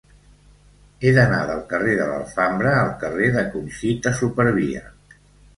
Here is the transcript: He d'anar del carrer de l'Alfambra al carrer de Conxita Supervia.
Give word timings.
He 1.01 1.11
d'anar 1.17 1.41
del 1.49 1.61
carrer 1.73 1.93
de 1.99 2.07
l'Alfambra 2.11 2.71
al 2.79 2.89
carrer 3.05 3.29
de 3.37 3.45
Conxita 3.59 4.15
Supervia. 4.23 4.83